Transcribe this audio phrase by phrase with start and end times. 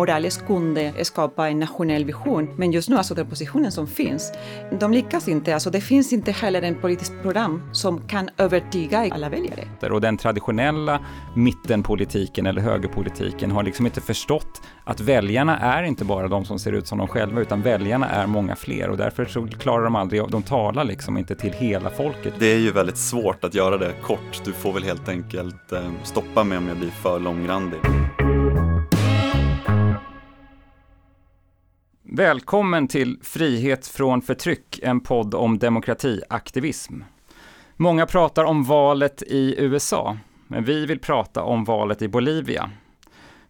[0.00, 2.48] Morales kunde skapa en nationell vision.
[2.56, 4.32] Men just nu, alltså den positionen som finns,
[4.80, 5.54] de lyckas inte.
[5.54, 9.90] Alltså det finns inte heller en politisk program som kan övertyga alla väljare.
[9.90, 11.00] Och den traditionella
[11.36, 16.72] mittenpolitiken eller högerpolitiken har liksom inte förstått att väljarna är inte bara de som ser
[16.72, 20.22] ut som de själva, utan väljarna är många fler och därför så klarar de aldrig,
[20.28, 22.34] de talar liksom inte till hela folket.
[22.38, 24.44] Det är ju väldigt svårt att göra det kort.
[24.44, 27.80] Du får väl helt enkelt eh, stoppa mig om jag blir för långrandig.
[32.12, 36.94] Välkommen till Frihet från förtryck, en podd om demokratiaktivism.
[37.76, 42.70] Många pratar om valet i USA, men vi vill prata om valet i Bolivia.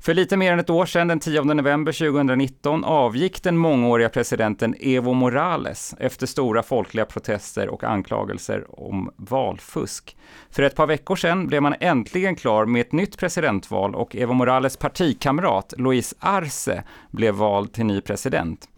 [0.02, 4.74] För lite mer än ett år sedan, den 10 november 2019, avgick den mångåriga presidenten
[4.80, 10.16] Evo Morales efter stora folkliga protester och anklagelser om valfusk.
[10.50, 14.32] För ett par veckor sedan blev man äntligen klar med ett nytt presidentval och Evo
[14.32, 18.68] Morales partikamrat Luis Arce blev vald till ny president.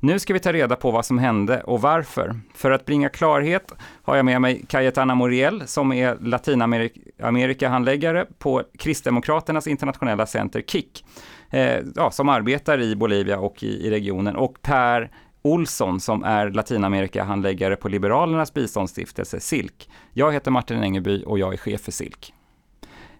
[0.00, 2.40] Nu ska vi ta reda på vad som hände och varför.
[2.54, 9.66] För att bringa klarhet har jag med mig Cayetana Moriel som är Latinamerika-handläggare på Kristdemokraternas
[9.66, 11.04] internationella center KIK,
[11.50, 15.10] eh, ja, som arbetar i Bolivia och i, i regionen, och Per
[15.42, 19.90] Olsson som är Latinamerika-handläggare på Liberalernas biståndsstiftelse SILK.
[20.12, 22.34] Jag heter Martin Engeby och jag är chef för SILK.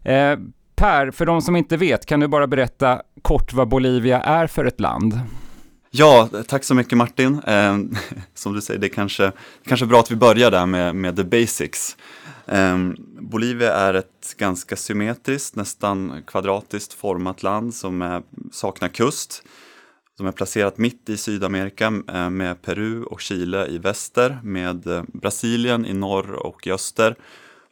[0.02, 0.38] Eh,
[0.76, 4.64] per, för de som inte vet, kan du bara berätta kort vad Bolivia är för
[4.64, 5.20] ett land?
[5.90, 7.40] Ja, tack så mycket Martin.
[7.46, 7.78] Eh,
[8.34, 9.32] som du säger, det är kanske,
[9.64, 11.96] kanske bra att vi börjar där med, med the basics.
[12.46, 12.78] Eh,
[13.20, 18.22] Bolivia är ett ganska symmetriskt, nästan kvadratiskt format land som är,
[18.52, 19.42] saknar kust.
[20.16, 25.02] Som är placerat mitt i Sydamerika eh, med Peru och Chile i väster, med eh,
[25.08, 27.16] Brasilien i norr och i öster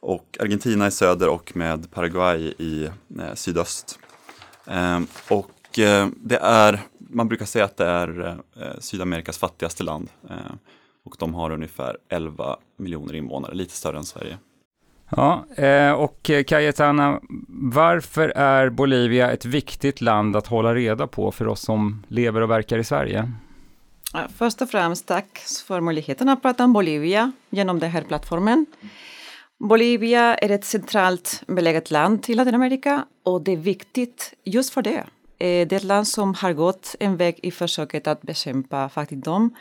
[0.00, 2.84] och Argentina i söder och med Paraguay i
[3.18, 3.98] eh, sydöst.
[4.66, 6.80] Ehm, och eh, det är
[7.16, 10.36] man brukar säga att det är eh, Sydamerikas fattigaste land eh,
[11.04, 14.38] och de har ungefär 11 miljoner invånare, lite större än Sverige.
[15.10, 17.20] Ja, eh, och Cayetana,
[17.72, 22.50] varför är Bolivia ett viktigt land att hålla reda på för oss som lever och
[22.50, 23.32] verkar i Sverige?
[24.36, 28.66] Först och främst tack för möjligheten att prata om Bolivia genom den här plattformen.
[29.58, 35.04] Bolivia är ett centralt beläget land i Latinamerika och det är viktigt just för det.
[35.38, 39.54] Eh, det är ett land som har gått en väg i försöket att bekämpa fattigdom.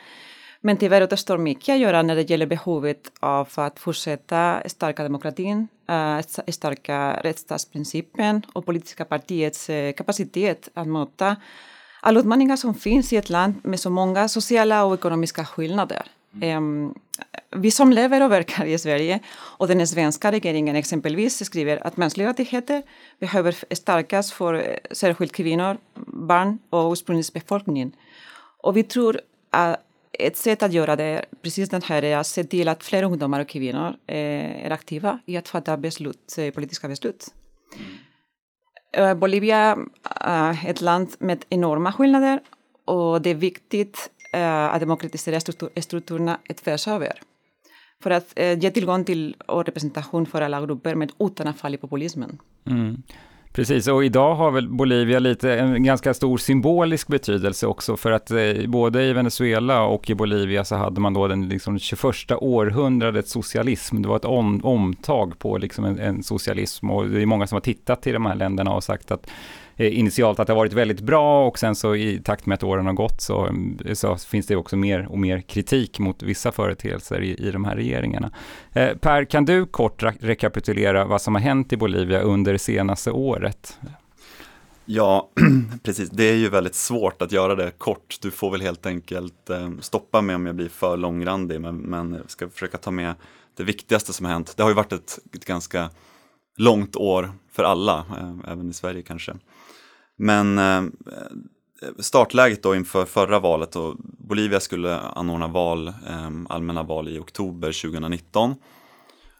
[0.61, 5.67] Men tyvärr återstår mycket att göra när det gäller behovet av att fortsätta stärka demokratin,
[5.89, 6.19] eh,
[6.51, 11.35] stärka eh, rättsstatsprincipen och politiska partiets kapacitet att möta
[12.01, 16.05] alla utmaningar som finns i ett land med så många sociala och ekonomiska skillnader.
[16.41, 16.93] Mm.
[17.51, 22.29] Vi som lever och verkar i Sverige och den svenska regeringen exempelvis skriver att mänskliga
[22.29, 22.83] rättigheter
[23.19, 27.91] behöver stärkas för eh, särskilt kvinnor, barn och ursprungsbefolkningen.
[28.63, 29.81] Och vi tror att
[30.19, 33.39] ett sätt att göra det, precis den här, är att se till att fler ungdomar
[33.39, 37.33] och kvinnor eh, är aktiva i att fatta beslut, eh, politiska beslut.
[39.15, 39.77] Bolivia
[40.19, 42.39] är ett land med enorma skillnader
[42.85, 45.39] och det är viktigt Eh, att demokratisera
[45.81, 47.13] strukturerna tvärs över
[48.03, 51.75] för att eh, ge tillgång till och representation för alla grupper men utan att falla
[51.75, 52.37] i populismen.
[52.67, 53.03] Mm.
[53.51, 58.31] Precis, och idag har väl Bolivia lite en ganska stor symbolisk betydelse också för att
[58.31, 63.31] eh, både i Venezuela och i Bolivia så hade man då den liksom, 21 århundradets
[63.31, 64.01] socialism.
[64.01, 67.55] Det var ett om, omtag på liksom en, en socialism och det är många som
[67.55, 69.27] har tittat till de här länderna och sagt att
[69.77, 72.63] Eh, initialt att det har varit väldigt bra och sen så i takt med att
[72.63, 73.49] åren har gått så,
[73.85, 77.65] eh, så finns det också mer och mer kritik mot vissa företeelser i, i de
[77.65, 78.31] här regeringarna.
[78.73, 83.11] Eh, per, kan du kort rekapitulera vad som har hänt i Bolivia under det senaste
[83.11, 83.79] året?
[84.85, 85.29] Ja,
[85.83, 86.09] precis.
[86.09, 88.17] Det är ju väldigt svårt att göra det kort.
[88.21, 92.13] Du får väl helt enkelt eh, stoppa mig om jag blir för långrandig, men, men
[92.13, 93.13] jag ska försöka ta med
[93.57, 94.53] det viktigaste som har hänt.
[94.57, 95.89] Det har ju varit ett, ett ganska
[96.57, 98.05] långt år för alla,
[98.47, 99.33] även i Sverige kanske.
[100.15, 100.83] Men eh,
[101.99, 107.81] startläget då inför förra valet och Bolivia skulle anordna val, eh, allmänna val i oktober
[107.81, 108.55] 2019.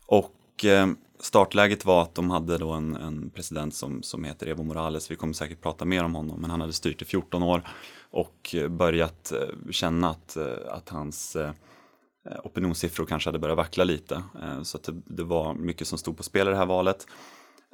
[0.06, 0.88] Och eh,
[1.20, 5.16] startläget var att de hade då en, en, president som, som heter Evo Morales, vi
[5.16, 7.68] kommer säkert prata mer om honom, men han hade styrt i 14 år
[8.12, 9.34] och börjat
[9.72, 10.38] känna att,
[10.70, 11.38] att hans
[12.44, 14.24] opinionssiffror kanske hade börjat vackla lite.
[14.64, 17.08] Så att det, det var mycket som stod på spel i det här valet.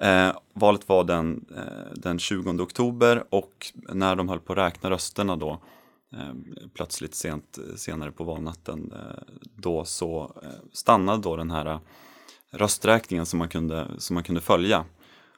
[0.01, 4.89] Eh, valet var den, eh, den 20 oktober och när de höll på att räkna
[4.89, 5.62] rösterna då
[6.13, 6.33] eh,
[6.74, 9.24] plötsligt sent senare på valnatten eh,
[9.56, 11.80] då så eh, stannade då den här eh,
[12.51, 14.86] rösträkningen som man kunde, som man kunde följa.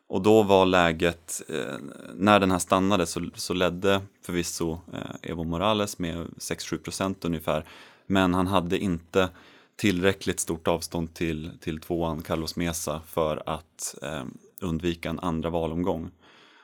[0.07, 1.77] Och då var läget, eh,
[2.16, 7.66] när den här stannade så, så ledde förvisso eh, Evo Morales med 6-7 procent ungefär.
[8.07, 9.30] Men han hade inte
[9.75, 14.24] tillräckligt stort avstånd till, till tvåan Carlos Mesa för att eh,
[14.63, 16.12] undvika en andra valomgång.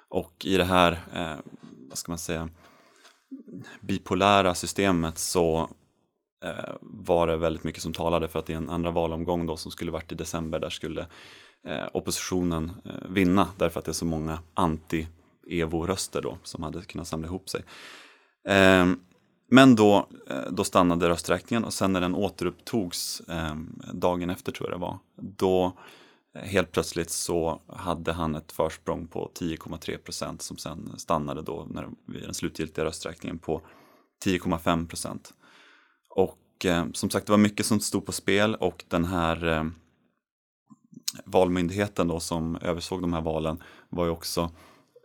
[0.10, 1.38] Och i det här, eh,
[1.90, 2.50] vad ska man säga,
[3.82, 5.70] bipolära systemet så
[6.44, 9.72] eh, var det väldigt mycket som talade för att i en andra valomgång då som
[9.72, 10.60] skulle varit i december.
[10.60, 11.08] Där skulle
[11.68, 17.08] eh, oppositionen eh, vinna därför att det är så många anti-EVO-röster då som hade kunnat
[17.08, 17.64] samla ihop sig.
[18.48, 18.86] Eh,
[19.52, 23.56] men då, eh, då stannade rösträkningen och sen när den återupptogs eh,
[23.94, 25.74] dagen efter tror jag det var, då
[26.34, 31.90] helt plötsligt så hade han ett försprång på 10,3 procent som sen stannade då när,
[32.06, 33.62] vid den slutgiltiga rösträkningen på
[34.26, 35.34] 10,5 procent.
[36.10, 39.66] Och eh, som sagt, det var mycket som stod på spel och den här eh,
[41.26, 44.52] valmyndigheten då som översåg de här valen var ju också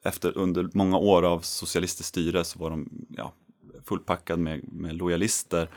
[0.04, 3.32] efter under många år av socialistiskt styre så var de ja,
[3.84, 5.68] fullpackad med, med lojalister eh,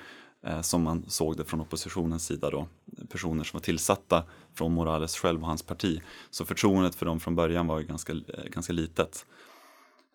[0.45, 2.67] Eh, som man såg det från oppositionens sida då.
[3.09, 4.23] Personer som var tillsatta
[4.53, 6.01] från Morales själv och hans parti.
[6.29, 9.25] Så förtroendet för dem från början var ju ganska, eh, ganska litet.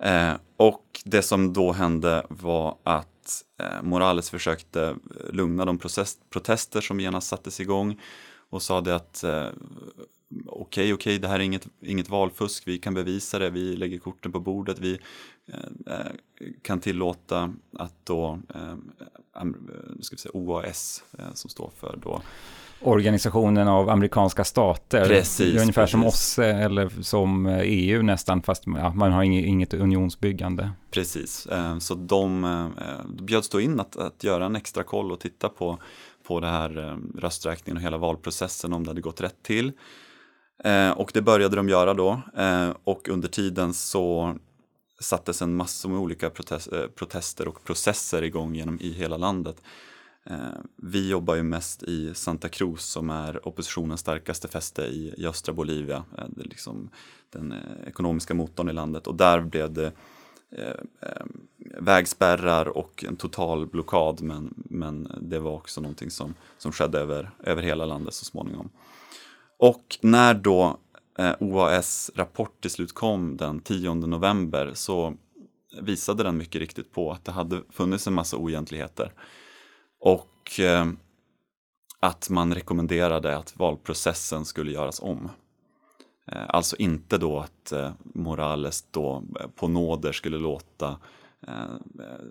[0.02, 4.96] Eh, och det som då hände var att eh, Morales försökte eh,
[5.32, 8.00] lugna de process, protester som genast sattes igång
[8.50, 9.48] och sa det att eh,
[10.46, 13.76] okej, okay, okej, okay, det här är inget, inget valfusk, vi kan bevisa det, vi
[13.76, 14.98] lägger korten på bordet, vi
[15.46, 16.12] eh, eh
[16.62, 18.74] kan tillåta att då, eh,
[20.00, 22.22] ska vi säga, OAS, eh, som står för då
[22.84, 25.04] Organisationen av amerikanska stater.
[25.04, 25.90] Precis, ungefär precis.
[25.90, 30.70] som OSSE eller som EU nästan, fast ja, man har inget, unionsbyggande.
[30.90, 35.20] Precis, eh, så de eh, bjöds då in att, att göra en extra koll och
[35.20, 35.78] titta på
[36.22, 39.72] på det här eh, rösträkningen och hela valprocessen om det hade gått rätt till.
[40.64, 44.34] Eh, och det började de göra då eh, och under tiden så
[45.00, 49.62] sattes en massa med olika eh, protester och processer igång genom i hela landet.
[50.24, 50.36] Eh,
[50.76, 55.54] vi jobbar ju mest i Santa Cruz som är oppositionens starkaste fäste i, i östra
[55.54, 56.04] Bolivia.
[56.18, 56.90] Eh, det är liksom
[57.30, 57.54] den
[57.86, 59.92] ekonomiska motorn i landet och där blev det
[60.50, 61.24] eh,
[61.78, 67.30] vägspärrar och en total blockad men, men det var också någonting som, som skedde över,
[67.44, 68.70] över hela landet så småningom.
[69.62, 70.76] Och när då
[71.18, 75.14] eh, OAS rapport till slut kom den 10 november så
[75.80, 79.12] visade den mycket riktigt på att det hade funnits en massa oegentligheter.
[80.00, 80.86] Och eh,
[82.00, 85.30] att man rekommenderade att valprocessen skulle göras om.
[86.26, 90.98] Eh, alltså inte då att eh, Morales då eh, på nåder skulle låta
[91.46, 91.76] eh,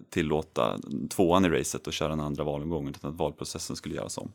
[0.09, 0.79] tillåta
[1.09, 4.31] tvåan i racet och köra en andra valomgång utan att valprocessen skulle göras om.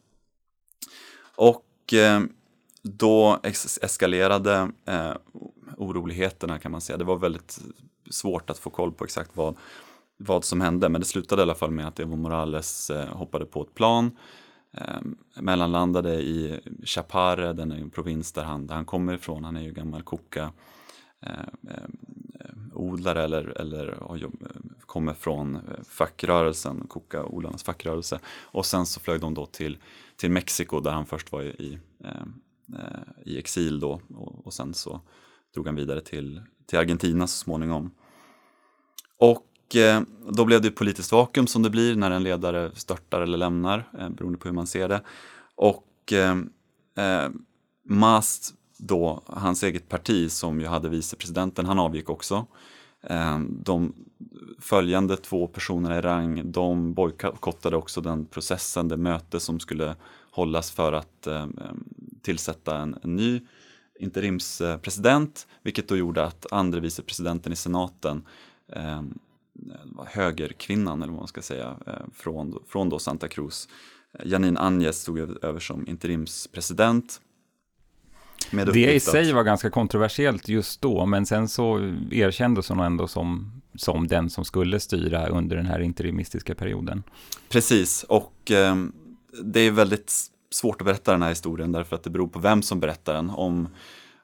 [1.37, 2.21] Och eh,
[2.87, 3.41] då
[3.83, 5.13] eskalerade eh,
[5.77, 6.97] oroligheterna kan man säga.
[6.97, 7.59] Det var väldigt
[8.11, 9.57] svårt att få koll på exakt vad,
[10.17, 13.45] vad som hände men det slutade i alla fall med att Evo Morales eh, hoppade
[13.45, 14.11] på ett plan
[14.73, 15.01] eh,
[15.35, 19.45] mellanlandade i Chapare, den är en provins där han, där han kommer ifrån.
[19.45, 20.53] Han är ju gammal koka
[21.21, 21.31] eh,
[21.71, 21.89] eh
[22.73, 24.29] odlare eller, eller eh,
[24.81, 25.59] kommer från
[25.89, 28.21] fackrörelsen, koka-odlarnas fackrörelse.
[28.29, 29.79] Och sen så flög de då till,
[30.17, 32.11] till Mexiko där han först var i, eh,
[32.75, 35.01] Eh, i exil då och, och sen så
[35.55, 37.91] drog han vidare till, till Argentina så småningom.
[39.19, 43.39] Och eh, då blev det politiskt vakuum som det blir när en ledare störtar eller
[43.39, 45.03] lämnar, eh, beroende på hur man ser det.
[45.55, 46.37] Och eh,
[47.05, 47.31] eh,
[47.89, 52.47] Mast, då, hans eget parti som ju hade vicepresidenten, han avgick också.
[53.03, 53.93] Eh, de
[54.59, 59.97] följande två personerna i rang, de bojkottade också den processen, det möte som skulle
[60.37, 61.47] hållas för att eh,
[62.23, 63.41] tillsätta en, en ny
[63.99, 68.23] interimspresident, vilket då gjorde att andre vicepresidenten i senaten
[68.73, 69.03] eh,
[70.07, 73.69] högerkvinnan, eller vad man ska säga, eh, från, från då Santa Cruz.
[74.25, 77.21] Janine Agnes stod över som interimspresident.
[78.51, 81.79] det i sig var ganska kontroversiellt just då, men sen så
[82.11, 87.03] erkändes hon ändå som, som den som skulle styra under den här interimistiska perioden.
[87.49, 88.77] Precis, och eh,
[89.43, 90.13] det är väldigt
[90.51, 93.31] svårt att berätta den här historien därför att det beror på vem som berättar den.
[93.31, 93.69] Om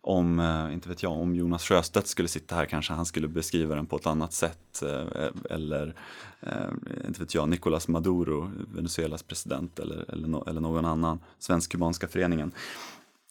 [0.05, 3.75] om, eh, inte vet jag, om Jonas Sjöstedt skulle sitta här kanske han skulle beskriva
[3.75, 4.83] den på ett annat sätt.
[4.83, 5.95] Eh, eller,
[6.41, 12.53] eh, inte vet jag, Nicolas Maduro, Venezuelas president eller, eller, eller någon annan, Svensk-kubanska föreningen.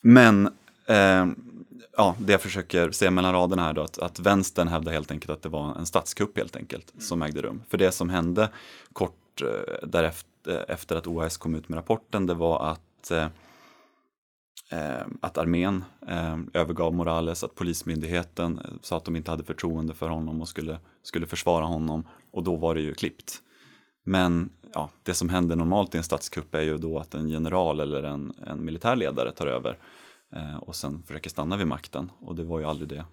[0.02, 0.48] Men
[0.86, 1.26] eh,
[1.98, 5.32] ja, det jag försöker se mellan raderna här då, att, att vänstern hävdar helt enkelt
[5.32, 7.64] att det var en statskupp helt enkelt som ägde rum.
[7.70, 8.50] För det som hände
[8.94, 9.42] kort
[9.84, 13.28] därefter, Eh, efter att OAS kom ut med rapporten, det var att eh,
[14.72, 19.94] eh att armén eh, övergav Morales, att polismyndigheten eh, sa att de inte hade förtroende
[19.94, 23.42] för honom och skulle, skulle försvara honom och då var det ju klippt.
[24.04, 27.80] Men ja, det som händer normalt i en statskupp är ju då att en general
[27.80, 29.78] eller en, en militärledare tar över
[30.36, 33.06] eh, och sen försöker stanna vid makten och det var ju aldrig det,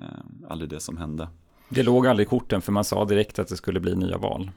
[0.00, 1.28] eh, aldrig det som hände.
[1.68, 4.50] Det låg aldrig i korten för man sa direkt att det skulle bli nya val.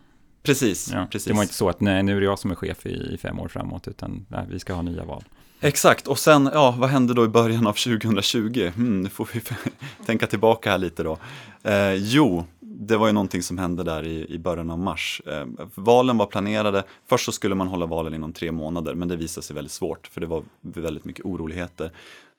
[0.46, 1.28] Precis, ja, precis.
[1.28, 3.18] Det var inte så att nej, nu är det jag som är chef i, i
[3.18, 5.24] fem år framåt, utan nej, vi ska ha nya val.
[5.60, 8.72] Exakt, och sen, ja, vad hände då i början av 2020?
[8.75, 9.42] Hmm, nu får vi
[10.06, 11.18] tänka tillbaka här lite då.
[11.64, 15.22] Eh, jo, det var ju någonting som hände där i, i början av mars.
[15.25, 19.16] Eh, valen var planerade, först så skulle man hålla valen inom tre månader, men det
[19.16, 21.92] visade sig väldigt svårt, för det var väldigt mycket oroligheter.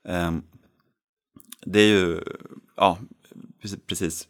[0.09, 0.33] Eh,
[1.67, 2.21] det är ju,
[2.77, 2.99] ja,
[3.87, 4.29] precis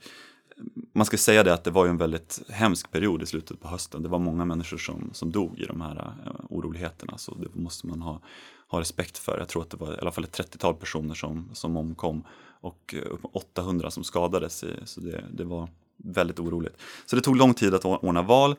[0.92, 3.68] man ska säga det att det var ju en väldigt hemsk period i slutet på
[3.68, 4.02] hösten.
[4.02, 7.86] Det var många människor som, som dog i de här eh, oroligheterna, så det måste
[7.86, 8.20] man ha,
[8.68, 9.38] ha respekt för.
[9.38, 12.24] Jag tror att det var i alla fall ett 30-tal personer som, som omkom
[12.60, 16.76] och eh, 800 som skadades, i, så det, det var väldigt oroligt.
[17.06, 18.56] Så det tog lång tid att ordna val.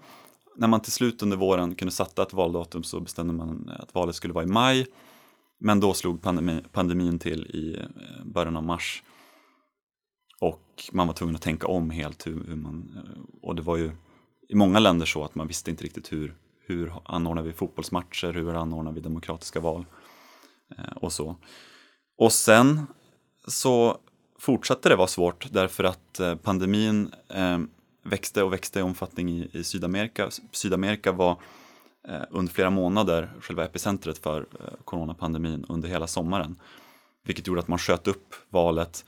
[0.55, 4.15] När man till slut under våren kunde sätta ett valdatum så bestämde man att valet
[4.15, 4.87] skulle vara i maj.
[5.57, 9.03] Men då slog pandemi, pandemin till i eh, början av mars
[10.39, 12.27] och man var tvungen att tänka om helt.
[12.27, 13.91] Hur, hur man, eh, och det var ju
[14.49, 18.53] i många länder så att man visste inte riktigt hur, hur anordnar vi fotbollsmatcher, hur
[18.53, 19.85] anordnar vi demokratiska val
[20.77, 21.35] eh, och så.
[22.17, 22.87] Och sen
[23.47, 23.97] så
[24.39, 27.11] fortsatte det vara svårt därför att eh, pandemin
[28.03, 30.29] växte och växte i omfattning i, i Sydamerika.
[30.51, 31.41] Sydamerika var
[32.29, 34.45] under flera månader själva epicentret för
[34.85, 36.59] coronapandemin under hela sommaren.
[37.23, 39.05] Vilket gjorde att man sköt upp valet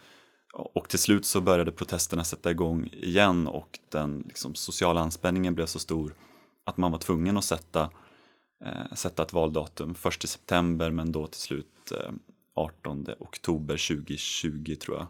[0.53, 5.65] och till slut så började protesterna sätta igång igen och den liksom, sociala anspänningen blev
[5.65, 6.13] så stor
[6.63, 7.89] att man var tvungen att sätta,
[8.65, 9.95] eh, sätta ett valdatum.
[9.95, 12.11] Först i september men då till slut eh,
[12.55, 15.07] 18 oktober 2020 tror jag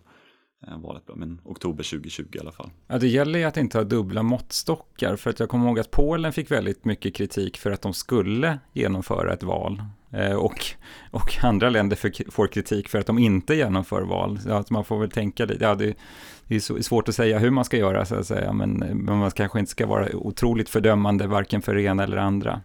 [0.68, 2.70] eh, valet blev, men oktober 2020 i alla fall.
[2.88, 5.92] Ja, det gäller ju att inte ha dubbla måttstockar, för att jag kommer ihåg att
[5.92, 9.82] Polen fick väldigt mycket kritik för att de skulle genomföra ett val
[10.12, 10.66] Eh, och,
[11.12, 14.40] och andra länder för, får kritik för att de inte genomför val.
[14.40, 15.94] Så att man får väl tänka lite, ja, det,
[16.48, 19.32] det är svårt att säga hur man ska göra så att säga, men, men man
[19.32, 22.62] kanske inte ska vara otroligt fördömande varken för det ena eller andra.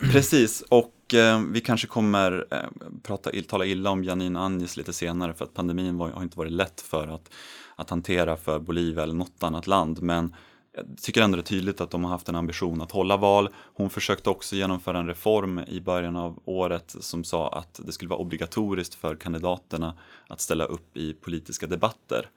[0.00, 2.58] Precis, och eh, vi kanske kommer eh,
[3.02, 6.52] prata, tala illa om Janine Agnes lite senare för att pandemin var, har inte varit
[6.52, 7.30] lätt för att,
[7.76, 10.02] att hantera för Bolivia eller något annat land.
[10.02, 10.34] Men
[10.86, 13.48] jag tycker ändå det är tydligt att de har haft en ambition att hålla val.
[13.74, 18.08] Hon försökte också genomföra en reform i början av året som sa att det skulle
[18.08, 19.94] vara obligatoriskt för kandidaterna
[20.28, 22.30] att ställa upp i politiska debatter.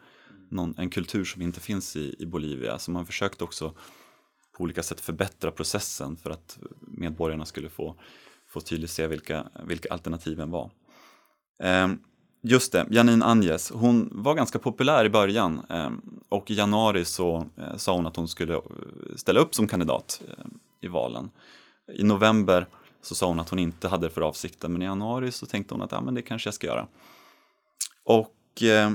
[0.49, 2.79] Någon, en kultur som inte finns i, i Bolivia.
[2.79, 3.73] Så man försökte också
[4.57, 7.95] på olika sätt förbättra processen för att medborgarna skulle få,
[8.47, 10.71] få tydligt se vilka, vilka alternativen var.
[11.63, 11.99] Um,
[12.43, 17.45] Just det, Janine Agnes, hon var ganska populär i början ehm, och i januari så
[17.57, 18.61] eh, sa hon att hon skulle eh,
[19.15, 20.45] ställa upp som kandidat eh,
[20.81, 21.29] i valen.
[21.93, 22.67] I november
[23.01, 25.81] så sa hon att hon inte hade för avsikten men i januari så tänkte hon
[25.81, 26.87] att ja, men det kanske jag ska göra.
[28.05, 28.91] Och eh,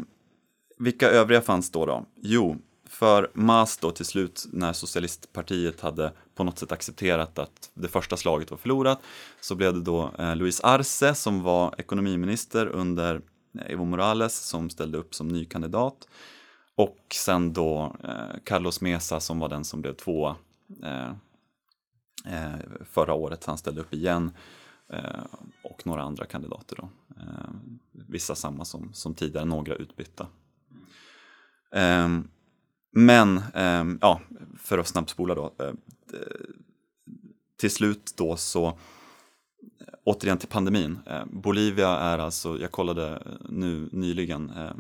[0.78, 1.86] vilka övriga fanns då?
[1.86, 2.04] då?
[2.22, 2.56] Jo,
[2.88, 8.16] för MAS då till slut när socialistpartiet hade på något sätt accepterat att det första
[8.16, 9.00] slaget var förlorat
[9.40, 13.20] så blev det då eh, Luis Arce som var ekonomiminister under
[13.58, 16.08] Evo Morales som ställde upp som ny kandidat.
[16.74, 20.36] Och sen då eh, Carlos Mesa som var den som blev tvåa
[20.82, 21.10] eh,
[22.34, 22.58] eh,
[22.90, 23.44] förra året.
[23.44, 24.30] Han ställde upp igen.
[24.92, 25.24] Eh,
[25.62, 26.88] och några andra kandidater då.
[27.20, 27.50] Eh,
[28.08, 30.26] vissa samma som, som tidigare, några utbytta.
[31.72, 32.28] Ehm,
[32.92, 34.20] men, ehm, ja,
[34.58, 35.54] för att snabbspola då.
[35.58, 35.72] Eh,
[37.56, 38.78] till slut då så
[40.06, 40.98] återigen till pandemin.
[41.06, 44.70] Eh, Bolivia är alltså, jag kollade nu nyligen eh,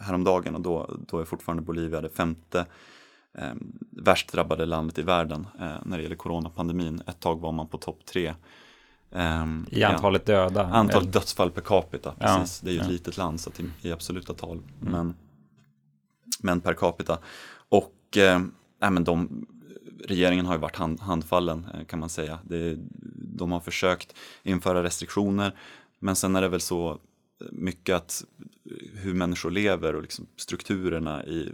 [0.00, 2.66] häromdagen och då, då är fortfarande Bolivia det femte
[3.38, 3.52] eh,
[3.90, 7.02] värst drabbade landet i världen eh, när det gäller coronapandemin.
[7.06, 8.34] Ett tag var man på topp tre.
[9.10, 10.64] Eh, I antalet döda?
[10.64, 12.62] Antalet dödsfall per capita, precis.
[12.62, 12.92] Ja, det är ju ett ja.
[12.92, 14.62] litet land så i, i absoluta tal.
[14.80, 14.92] Mm.
[14.92, 15.14] Men,
[16.40, 17.18] men per capita.
[17.68, 18.40] Och eh,
[18.90, 19.46] men de
[20.04, 22.38] regeringen har ju varit hand, handfallen eh, kan man säga.
[22.42, 22.78] Det,
[23.38, 25.52] de har försökt införa restriktioner
[25.98, 27.00] men sen är det väl så
[27.52, 28.24] mycket att
[28.94, 31.52] hur människor lever och liksom strukturerna i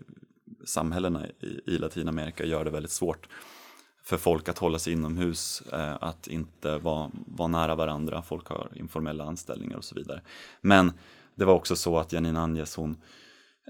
[0.65, 3.29] samhällena i, i Latinamerika gör det väldigt svårt
[4.05, 8.69] för folk att hålla sig inomhus, eh, att inte vara, vara nära varandra, folk har
[8.75, 10.21] informella anställningar och så vidare.
[10.61, 10.93] Men
[11.35, 12.97] det var också så att Janine Anjes, hon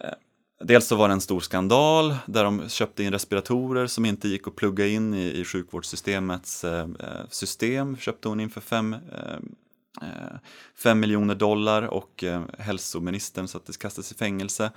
[0.05, 0.15] eh,
[0.61, 4.49] Dels så var det en stor skandal där de köpte in respiratorer som inte gick
[4.49, 7.97] att plugga in i, i sjukvårdssystemets eh, eh system.
[7.97, 8.97] Köpte hon in för 5
[10.03, 10.11] 5
[10.85, 12.25] eh, eh, miljoner dollar och
[12.59, 14.71] hälsoministern sattes kastas i fängelse.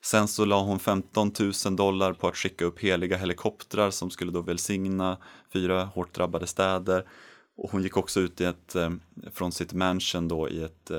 [0.00, 1.32] Sen så la hon 15
[1.64, 5.16] 000 dollar på att skicka upp heliga helikoptrar som skulle då välsigna
[5.52, 7.06] fyra hårt drabbade städer.
[7.56, 8.90] Och hon gick också ut i ett, eh,
[9.32, 10.98] från sitt mansion då i ett eh,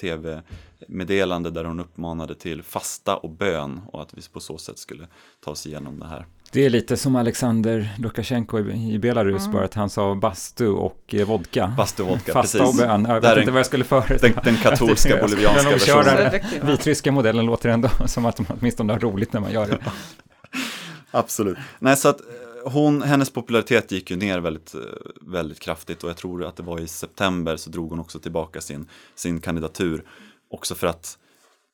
[0.00, 5.06] tv-meddelande där hon uppmanade till fasta och bön och att vi på så sätt skulle
[5.44, 6.26] ta oss igenom det här.
[6.52, 9.52] Det är lite som Alexander Lukasjenko i Belarus, mm.
[9.52, 11.74] bara att han sa bastu och eh, vodka.
[11.76, 12.80] Bastu och vodka, Fasta precis.
[12.80, 14.28] och bön, jag vet inte vad jag skulle föreslå.
[14.28, 16.40] Den, den katolska bolivianska versionen.
[16.60, 19.78] Den vitryska modellen låter ändå som att man åtminstone har roligt när man gör det.
[21.10, 21.58] Absolut.
[21.78, 22.20] Nej, så att
[22.64, 24.80] hon, hennes popularitet gick ju ner väldigt, eh,
[25.20, 28.60] väldigt kraftigt och jag tror att det var i september så drog hon också tillbaka
[28.60, 30.04] sin, sin kandidatur.
[30.50, 31.18] Också för att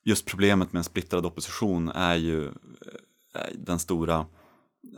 [0.05, 2.51] just problemet med en splittrad opposition är ju eh,
[3.35, 4.27] eh, den stora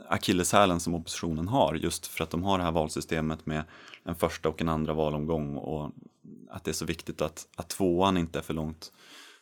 [0.07, 3.63] akilleshälen som oppositionen har just för att de har det här valsystemet med
[4.03, 5.91] en första och en andra valomgång och
[6.49, 8.91] att det är så viktigt att, att tvåan inte är för långt,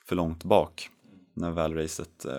[0.06, 0.90] för långt bak
[1.38, 2.32] när väl racet eh,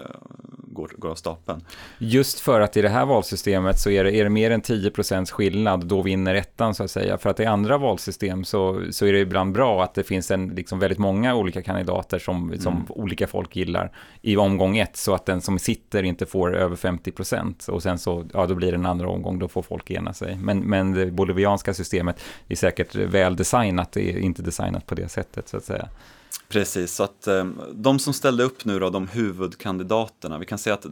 [0.79, 1.65] går, går av stapeln.
[1.99, 5.31] Just för att i det här valsystemet så är det, är det mer än 10%
[5.31, 7.19] skillnad, då vinner ettan så att säga.
[7.19, 10.49] För att i andra valsystem så, så är det ibland bra att det finns en,
[10.49, 12.87] liksom väldigt många olika kandidater som, som mm.
[12.89, 17.71] olika folk gillar i omgång ett, så att den som sitter inte får över 50%
[17.71, 20.37] och sen så, ja då blir det en andra omgång, då får folk ena sig.
[20.37, 25.09] Men, men det bolivianska systemet är säkert väl designat, det är inte designat på det
[25.09, 25.89] sättet så att säga.
[26.49, 30.75] Precis, så att ehm, de som ställde upp nu då, de huvudkandidaterna, vi kan säga
[30.75, 30.91] att eh,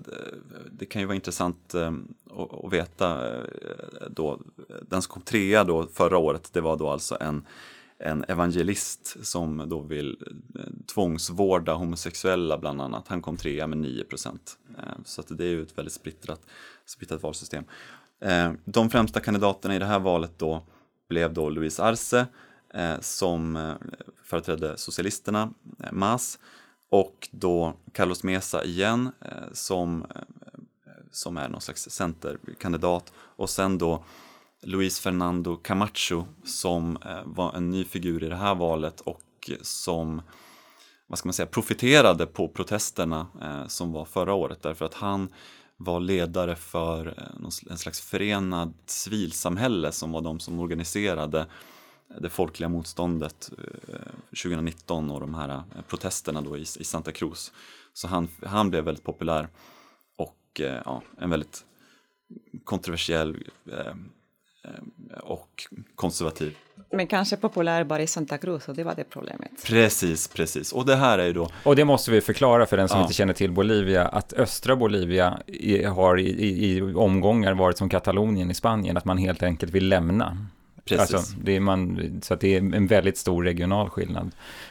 [0.71, 2.15] det kan ju vara intressant ehm,
[2.63, 3.45] att veta eh,
[4.11, 4.41] då,
[4.83, 7.47] den som kom trea då förra året, det var då alltså en,
[7.99, 10.17] en evangelist som då vill
[10.55, 10.61] eh,
[10.95, 13.09] tvångsvårda homosexuella bland annat.
[13.09, 14.59] Han kom trea med 9 procent.
[14.79, 16.41] Ehm, så att det är ju ett väldigt splittrat,
[16.87, 17.65] splittrat valsystem.
[18.65, 20.67] De främsta kandidaterna i det här valet då
[21.09, 22.27] blev då Luis Arce
[22.75, 23.75] Eh, som eh,
[24.25, 25.51] företrädde socialisterna,
[25.85, 26.39] eh, MAS,
[26.91, 29.13] och då Carlos Mesa igen
[29.53, 30.07] som,
[31.11, 33.13] som är någon slags centerkandidat.
[33.17, 34.05] Och sen då
[34.63, 40.23] Luis Fernando Camacho som var en ny figur i det här valet och som
[41.07, 43.27] vad ska man säga, profiterade på protesterna
[43.69, 44.63] som var förra året.
[44.63, 45.29] Därför att han
[45.77, 47.29] var ledare för
[47.71, 51.47] en slags förenad civilsamhälle som var de som organiserade
[52.21, 53.51] det folkliga motståndet
[54.31, 57.53] 2019 eh, och de här eh, protesterna då i, Santa Cruz.
[57.93, 59.49] Så han, han blev väldigt populär
[60.17, 61.65] och eh, ja, en väldigt
[62.65, 63.37] kontroversiell
[65.23, 66.57] och konservativ.
[66.91, 69.51] Men kanske populär bara i Santa Cruz och det var det problemet.
[69.65, 70.73] Precis, precis.
[70.73, 71.49] Och det här är ju då...
[71.65, 73.03] Och det måste vi förklara för den som ja.
[73.03, 75.39] inte känner till Bolivia, att östra Bolivia
[75.95, 79.89] har i, i, i omgångar varit som Katalonien i Spanien, att man helt enkelt vill
[79.89, 80.47] lämna.
[80.89, 81.15] Precis.
[81.15, 84.31] Alltså, det är man, så det är en väldigt stor regional skillnad.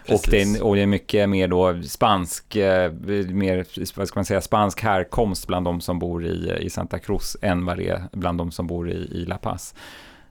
[0.10, 2.92] Och det, är, och det är mycket mer då spansk, eh,
[3.28, 3.66] mer,
[3.98, 7.66] vad ska man säga, spansk härkomst bland de som bor i, i Santa Cruz än
[7.66, 9.76] vad det är bland de som bor i, i La Paz.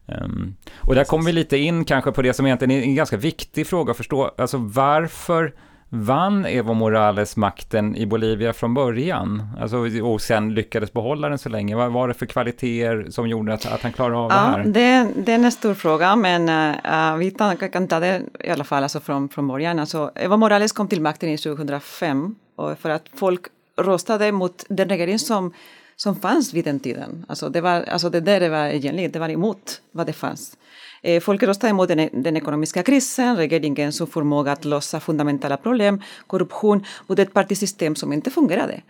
[0.06, 3.16] Um, och där kommer vi lite in kanske på det som egentligen är en ganska
[3.16, 4.34] viktig fråga att förstå.
[4.38, 5.54] Alltså varför
[5.94, 9.42] vann Evo Morales makten i Bolivia från början?
[9.60, 11.76] Alltså, och sen lyckades behålla den så länge.
[11.76, 14.64] Vad var det för kvaliteter som gjorde att, att han klarade av ja, det här?
[14.64, 17.30] Det, det är en stor fråga, men uh, vi
[17.72, 19.78] kan ta det i alla fall alltså från, från början.
[19.78, 23.40] Alltså, Evo Morales kom till makten i 2005 och för att folk
[23.76, 25.52] röstade mot den regering som
[25.96, 27.26] som fanns vid den tiden.
[27.28, 30.56] Alltså det, var, alltså det där var egentligen, det var emot vad det fanns.
[31.04, 35.56] Eh, folket folk röstade emot den, e-, den ekonomiska krisen, regeringens oförmåga att lösa fundamentala
[35.56, 38.80] problem, korruption och ett partisystem som inte fungerade.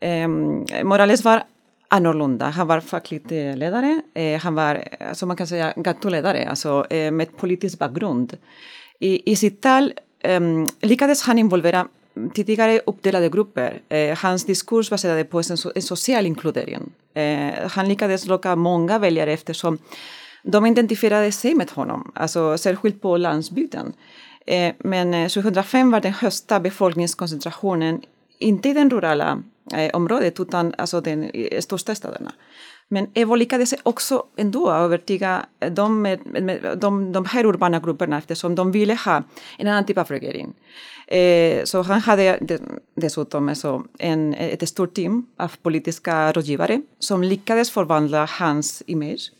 [0.00, 0.28] Eh,
[0.84, 1.42] Morales var
[1.88, 2.46] annorlunda.
[2.46, 7.10] Han var facklig eh, ledare, eh, han var, alltså man kan säga, gatuledare, alltså eh,
[7.10, 8.36] med politisk bakgrund.
[9.00, 10.40] I, i sitt tal eh,
[10.80, 11.88] lyckades han involvera
[12.34, 13.80] tidigare uppdelade grupper.
[13.88, 16.92] Eh, hans diskurs baserade på en, en social inkludering.
[17.14, 19.78] Eh, han lyckades locka många väljare eftersom
[20.42, 23.92] de identifierade sig med honom, alltså särskilt på landsbygden.
[24.46, 28.02] Eh, men eh, 2005 var den högsta befolkningskoncentrationen
[28.38, 29.42] inte i det rurala
[29.74, 32.32] eh, området utan alltså den städerna.
[32.90, 38.54] Men Evo lyckades också ändå övertyga de, med, med, de, de här urbana grupperna eftersom
[38.54, 39.22] de ville ha
[39.58, 40.54] en annan typ av regering.
[41.06, 42.38] Eh, så han hade
[42.94, 49.32] dessutom alltså en, ett stort team av politiska rådgivare som lyckades förvandla hans image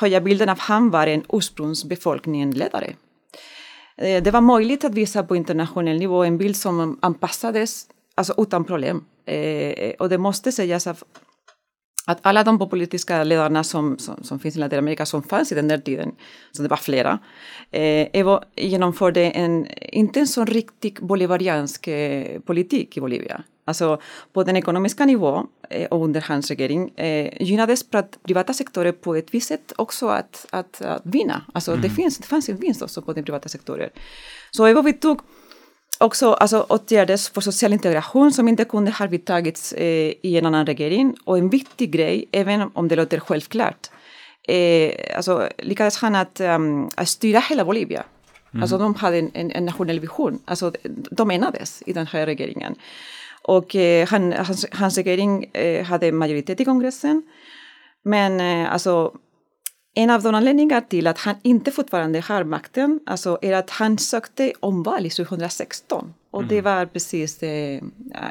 [0.00, 2.86] höja bilden av han var en ursprungsbefolkningsledare.
[2.86, 4.16] ledare.
[4.16, 8.64] Eh, det var möjligt att visa på internationell nivå en bild som anpassades alltså utan
[8.64, 9.04] problem.
[9.26, 11.04] Eh, eh, och det måste sägas att
[12.08, 15.68] att alla de politiska ledarna som, som, som, finns i Latinamerika som fanns i den
[15.68, 16.14] där tiden,
[16.52, 17.18] så det var flera,
[17.70, 23.42] eh, genomförde en, inte en sån riktig bolivariansk eh, politik i Bolivia.
[23.68, 24.00] Alltså
[24.32, 27.84] på den ekonomiska nivån eh, och under hans regering eh, gynnades
[28.26, 31.42] privata sektorer på ett visst sätt också att, att, att vinna.
[31.54, 31.82] Alltså mm.
[31.82, 33.90] det, finns, det fanns en vinst också på den privata sektorer.
[34.50, 35.20] Så Evo vidtog
[35.98, 40.66] också alltså, åtgärder för social integration som inte kunde ha vidtagits eh, i en annan
[40.66, 41.16] regering.
[41.24, 43.90] Och en viktig grej, även om det låter självklart,
[44.48, 48.04] eh, alltså, lyckades han att, um, att styra hela Bolivia.
[48.52, 48.62] Mm.
[48.62, 50.72] Alltså de hade en, en, en, nationell vision, alltså
[51.10, 52.74] de enades i den här regeringen.
[53.48, 57.22] Och eh, han, hans, hans regering eh, hade majoritet i kongressen.
[58.04, 59.12] Men eh, alltså
[59.94, 63.98] en av de anledningar till att han inte fortfarande har makten alltså, är att han
[63.98, 66.14] sökte omval i 2016.
[66.30, 66.54] Och mm.
[66.54, 67.80] det var precis det,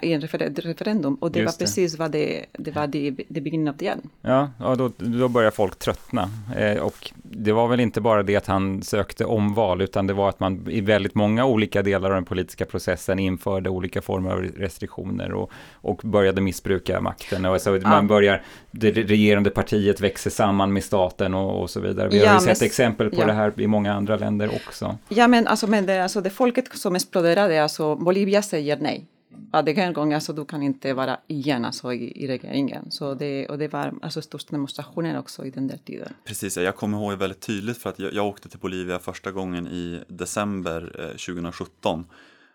[0.01, 1.15] i en refer referendum.
[1.15, 1.99] Och det Just var precis det.
[1.99, 4.09] vad det, det var det, det beginning of the end.
[4.21, 6.29] Ja, ja då, då börjar folk tröttna.
[6.57, 10.29] Eh, och det var väl inte bara det att han sökte omval, utan det var
[10.29, 14.41] att man i väldigt många olika delar av den politiska processen införde olika former av
[14.41, 17.45] restriktioner och, och började missbruka makten.
[17.45, 17.79] Och ja.
[17.81, 22.09] Man börjar, det regerande partiet växer samman med staten och, och så vidare.
[22.09, 23.25] Vi ja, har ju sett men, exempel på ja.
[23.25, 24.97] det här i många andra länder också.
[25.09, 29.07] Ja, men alltså, men det, alltså det folket som exploderade, alltså Bolivia säger nej.
[29.31, 29.49] Mm.
[29.53, 32.91] Ja, det en gång, alltså, du kan inte vara igen alltså, i, i regeringen.
[32.91, 36.13] Så det, och det var alltså, största demonstrationer också i den där tiden.
[36.25, 39.67] Precis, jag kommer ihåg väldigt tydligt för att jag, jag åkte till Bolivia första gången
[39.67, 42.05] i december eh, 2017.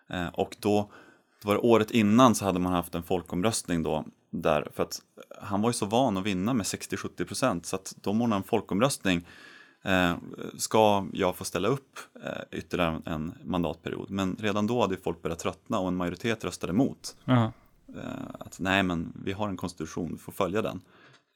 [0.09, 0.91] Eh, och då,
[1.43, 5.03] då var det året innan så hade man haft en folkomröstning då där, för att
[5.41, 8.45] han var ju så van att vinna med 60-70 procent så att de ordnade en
[8.45, 9.27] folkomröstning
[9.83, 10.17] eh,
[10.59, 14.11] ska jag få ställa upp eh, ytterligare en mandatperiod.
[14.11, 17.17] Men redan då hade folk börjat tröttna och en majoritet röstade emot.
[17.97, 18.05] Eh,
[18.39, 20.81] att nej, men vi har en konstitution, vi får följa den.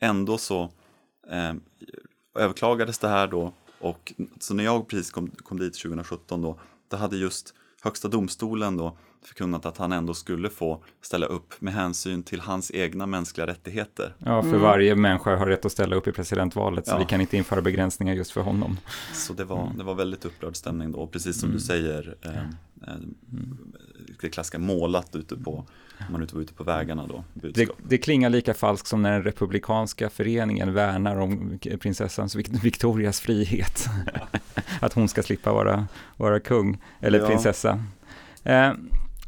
[0.01, 0.63] Ändå så
[1.31, 1.55] eh,
[2.35, 6.97] överklagades det här då och så när jag precis kom, kom dit 2017 då, då
[6.97, 12.23] hade just Högsta domstolen då förkunnat att han ändå skulle få ställa upp med hänsyn
[12.23, 14.15] till hans egna mänskliga rättigheter.
[14.19, 14.61] Ja, för mm.
[14.61, 16.99] varje människa har rätt att ställa upp i presidentvalet, så ja.
[16.99, 18.79] vi kan inte införa begränsningar just för honom.
[19.13, 19.79] Så det var, mm.
[19.79, 21.57] det var väldigt upprörd stämning då, precis som mm.
[21.57, 22.31] du säger, eh,
[24.21, 25.67] det klassiska målat ute på
[26.11, 27.25] man var ute på vägarna då.
[27.35, 33.87] Det, det, klingar lika falskt som när den republikanska föreningen värnar om prinsessans Victorias frihet.
[34.81, 35.87] att hon ska slippa vara,
[36.17, 37.27] vara kung eller ja.
[37.27, 37.85] prinsessa.
[38.43, 38.73] Eh,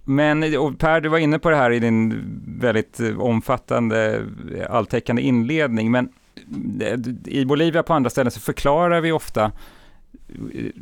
[0.04, 0.40] men
[0.78, 2.24] Per, du var inne på det här i din
[2.60, 4.26] väldigt omfattande
[4.70, 6.08] alltäckande inledning, men
[6.80, 9.52] eh, i Bolivia på andra ställen så förklarar vi ofta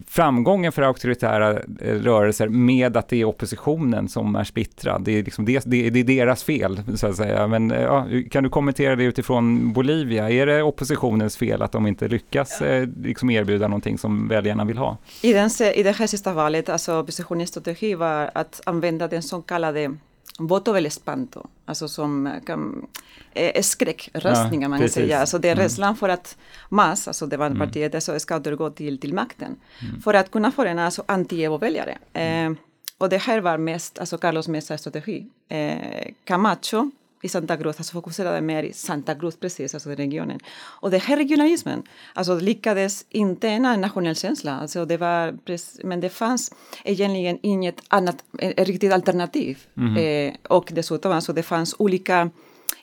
[0.06, 5.02] framgången för auktoritära eh, rörelser med att det är oppositionen som är splittrad.
[5.04, 7.46] Det är, liksom det, det, det är deras fel, så att säga.
[7.46, 10.30] Men eh, ja, kan du kommentera det utifrån Bolivia?
[10.30, 12.86] Är det oppositionens fel att de inte lyckas ja.
[13.02, 14.96] liksom erbjuda någonting som väljarna vill ha?
[15.22, 19.42] I, den, I det här sista valet, alltså oppositionens strategi var att använda den så
[19.42, 19.96] kallade
[20.38, 22.86] voto del espanto, alltså som kan,
[23.32, 25.20] eh, skräckröstningar ja, man kan säga.
[25.20, 25.62] Alltså det är mm.
[25.62, 26.36] rädslan för att
[26.68, 27.58] MAS, alltså det var mm.
[27.58, 29.56] partiet, alltså ska återgå till, till makten.
[29.82, 30.02] Mm.
[30.02, 31.98] För att kunna förena alltså anti-Evo-väljare.
[32.12, 32.52] Eh,
[32.98, 35.26] och det här var mest, alltså Carlos Mesas strategi.
[35.48, 36.90] Eh, Camacho
[37.26, 40.40] i Santa Cruz, alltså fokuserade mer i Santa Cruz precis, alltså regionen.
[40.82, 41.82] Och den här regionalismen,
[42.14, 45.38] alltså lyckades inte en nationell känsla, alltså det var,
[45.86, 46.52] men det fanns
[46.84, 49.58] egentligen inget annat, ett riktigt alternativ.
[49.76, 49.96] Mm.
[49.96, 52.30] Eh, och dessutom, alltså det fanns olika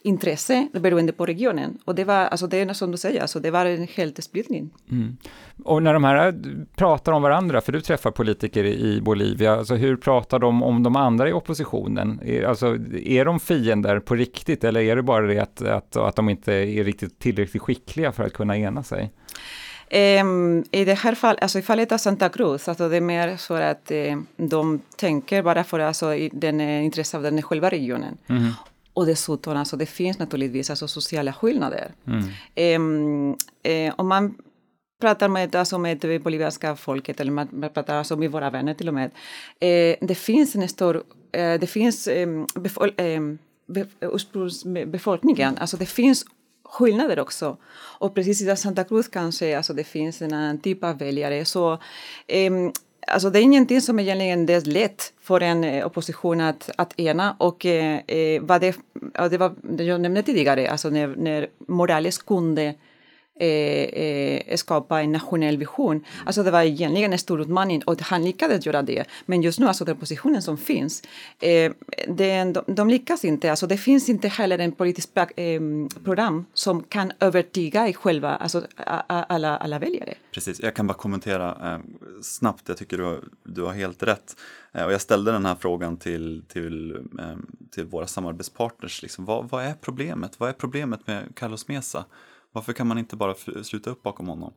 [0.04, 1.78] intresse beroende på regionen.
[1.86, 4.70] Och det var, alltså det är som du säger, alltså det var en helt splittring.
[4.92, 5.18] Mm.
[5.63, 6.36] Och när de här
[6.76, 10.96] pratar om varandra, för du träffar politiker i Bolivia, alltså hur pratar de om de
[10.96, 12.20] andra i oppositionen?
[12.26, 16.16] Är, alltså, är de fiender på riktigt eller är det bara det att, att, att
[16.16, 19.12] de inte är riktigt tillräckligt skickliga för att kunna ena sig?
[20.22, 23.38] Um, I det här fallet, alltså i fallet av Santa Cruz, alltså det är mer
[23.38, 28.18] så att eh, de tänker bara för alltså, den intresse av den själva regionen.
[28.28, 28.52] Mm.
[28.93, 31.91] Och dessutom, alltså, det finns naturligtvis alltså, sociala skillnader.
[32.08, 32.82] Mm.
[32.82, 34.36] Um, eh, om man
[35.01, 38.88] pratar med, alltså, med det bolivianska folket, eller man pratar alltså, med våra vänner till
[38.88, 39.12] och med,
[39.60, 42.29] eh, det finns en stor, eh, det finns eh,
[42.97, 43.21] eh,
[43.67, 46.25] be, ursprungsbefolkningen, alltså det finns
[46.73, 47.58] skillnader också.
[47.99, 51.45] Och precis i Santa Cruz kanske alltså det finns en annan typ av väljare.
[51.45, 51.73] Så
[52.27, 52.51] eh,
[53.08, 57.36] Alltså det är ingenting som egentligen är lätt för en eh, opposition att, att ena.
[57.39, 58.76] Och eh, eh vad det,
[59.32, 62.74] det var det jag nämnde tidigare, alltså när, när Morales kunde
[63.39, 66.06] eh, eh, skapa en nationell vision.
[66.26, 69.06] Alltså det var egentligen en stor utmaning och han lyckades göra det.
[69.26, 71.04] Men just nu, alltså den positionen som finns,
[71.39, 71.72] eh,
[72.08, 73.50] den, de, de lyckas inte.
[73.50, 75.62] Alltså det finns inte heller en politisk eh,
[76.04, 78.67] program som kan övertyga i själva, alltså
[79.08, 80.13] alla, alla väljare.
[80.32, 81.80] Precis, jag kan bara kommentera eh,
[82.22, 82.67] snabbt.
[82.67, 84.36] Jag tycker du har, du har helt rätt.
[84.72, 87.38] Eh, och jag ställde den här frågan till, till, eh,
[87.72, 89.02] till våra samarbetspartners.
[89.02, 90.39] Liksom, vad, vad är problemet?
[90.39, 92.06] Vad är problemet med Carlos Mesa?
[92.54, 94.54] Varför kan man inte bara sluta upp bakom honom?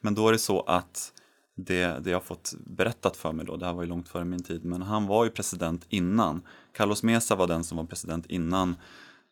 [0.00, 1.12] Men då är det så att
[1.54, 4.42] det, det jag fått berättat för mig då, det här var ju långt före min
[4.42, 6.42] tid, men han var ju president innan.
[6.72, 8.76] Carlos Mesa var den som var president innan,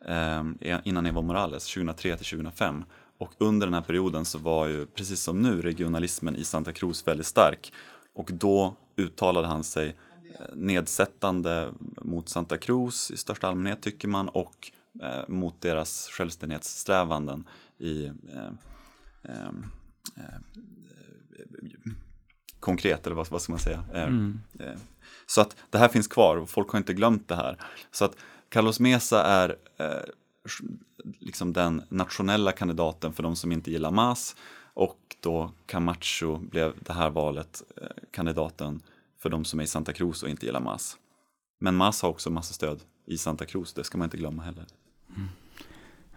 [0.07, 2.85] eh, innan Evo Morales, 2003 till 2005.
[3.19, 7.07] Och under den här perioden så var ju, precis som nu, regionalismen i Santa Cruz
[7.07, 7.73] väldigt stark.
[8.15, 14.29] Och då uttalade han sig eh, nedsättande mot Santa Cruz i största allmänhet tycker man
[14.29, 14.71] och
[15.03, 17.45] eh, mot deras självständighetssträvanden
[17.85, 18.51] i eh,
[19.23, 19.49] eh,
[20.17, 20.41] eh,
[22.61, 23.85] konkret, eller vad, vad ska man säga?
[23.93, 24.41] Eh, mm.
[25.27, 27.59] Så att det här finns kvar och folk har inte glömt det här.
[27.91, 28.17] Så att
[28.49, 29.57] Carlos Mesa är
[31.19, 34.37] liksom den nationella kandidaten för de som inte gillar MAS
[34.75, 37.63] och då Camacho blev det här valet
[38.11, 38.83] kandidaten
[39.19, 40.97] för de som är i Santa Cruz och inte gillar MAS.
[41.59, 44.67] Men MAS har också massa stöd i Santa Cruz, det ska man inte glömma heller.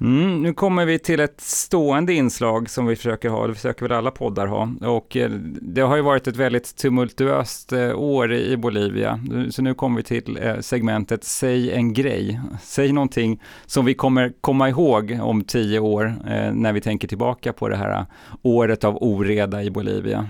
[0.02, 0.42] Mm.
[0.42, 4.12] Nu kommer vi till ett stående inslag som vi försöker ha, det försöker väl alla
[4.12, 4.70] poddar ha.
[4.82, 5.30] Och eh,
[5.62, 9.20] det har ju varit ett väldigt tumultuöst eh, år i Bolivia.
[9.50, 12.42] Så nu kommer vi till eh, segmentet Säg en grej.
[12.62, 16.16] Säg någonting som vi kommer komma ihåg om tio år
[16.54, 18.06] när vi tänker tillbaka på det här
[18.42, 20.30] året av oreda i Bolivia.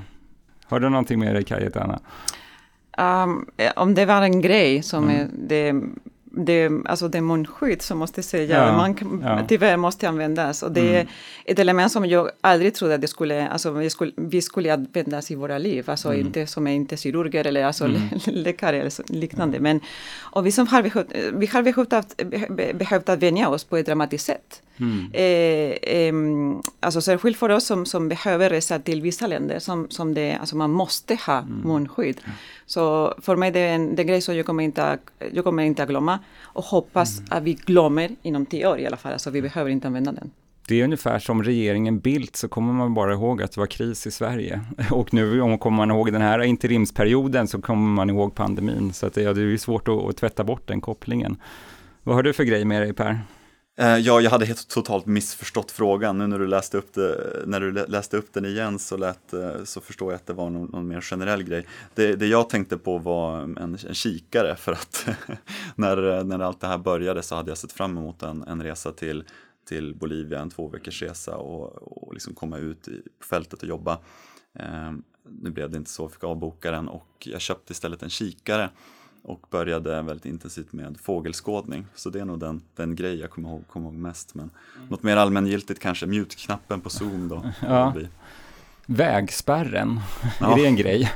[0.66, 2.00] Har du någonting med dig Kajetana?
[2.98, 5.16] Um, om det var en grej som mm.
[5.16, 5.74] är, det
[6.38, 9.46] det, alltså det munskydd som måste säga, ja, man ja.
[9.48, 10.64] tyvärr måste användas.
[10.64, 10.96] Och det mm.
[10.96, 11.08] är
[11.52, 15.32] ett element som jag aldrig trodde att det skulle, alltså vi skulle, vi skulle användas
[15.32, 15.90] i våra liv.
[15.90, 16.26] Alltså mm.
[16.26, 18.02] inte som är inte kirurger eller alltså mm.
[18.26, 19.60] läkare eller liknande.
[19.60, 19.82] Men,
[20.18, 22.22] och vi som har behövt, vi har behövt, att,
[22.74, 24.62] behövt att vänja oss på ett dramatiskt sätt.
[24.80, 25.10] Mm.
[25.14, 26.14] Eh, eh,
[26.80, 30.56] alltså särskilt för oss som, som behöver resa till vissa länder som, som det, alltså
[30.56, 31.62] man måste ha mm.
[31.64, 32.22] munskydd.
[32.66, 34.98] Så för mig det är en, det är en grej som jag kommer inte,
[35.34, 37.30] jag kommer inte att glömma och hoppas mm.
[37.32, 39.14] att vi glömmer inom tio år i alla fall.
[39.14, 40.32] Alltså vi behöver inte använda den.
[40.68, 44.08] Det är ungefär som regeringen Bildt så kommer man bara ihåg att det var kris
[44.08, 44.62] i Sverige.
[44.92, 48.94] Och nu om kommer man ihåg den här interimsperioden så kommer man ihåg pandemin.
[48.94, 51.38] Så att det, ja, det är svårt att, att tvätta bort den kopplingen.
[52.04, 53.20] Vad har du för grej med dig Per?
[53.80, 56.18] Eh, ja, jag hade helt totalt missförstått frågan.
[56.18, 59.64] Nu när du läste upp, det, när du läste upp den igen så, lät, eh,
[59.64, 61.68] så förstår jag att det var någon, någon mer generell grej.
[61.96, 65.08] Det, det, jag tänkte på var en, en kikare för att
[65.76, 68.92] när, när allt det här började så hade jag sett fram emot en, en resa
[68.92, 69.24] till,
[69.68, 73.70] till Bolivia, en två veckors resa och, och liksom komma ut i, på fältet och
[73.70, 74.00] jobba.
[74.60, 74.92] Eh,
[75.30, 78.70] nu blev det inte så, jag fick avboka den och jag köpte istället en kikare
[79.28, 81.86] och började väldigt intensivt med fågelskådning.
[81.96, 84.36] Så det är nog den, den grej jag kommer ihåg, kommer ihåg mest.
[84.36, 84.90] Men mm.
[84.90, 87.44] något mer allmängiltigt kanske, mute-knappen på Zoom då.
[87.62, 87.94] Ja
[88.90, 90.00] vägspärren,
[90.40, 90.52] ja.
[90.54, 91.12] är det en grej?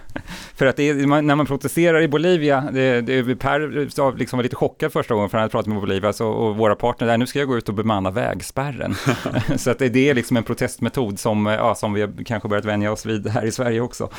[0.56, 4.94] För att är, när man protesterar i Bolivia, det, det, Per liksom var lite chockad
[4.94, 7.40] första gången för han hade pratat med Bolivia så, och våra partner där, nu ska
[7.40, 8.96] jag gå ut och bemanna vägspärren.
[9.58, 13.06] så att det är liksom en protestmetod som, ja, som vi kanske börjat vänja oss
[13.06, 14.10] vid här i Sverige också.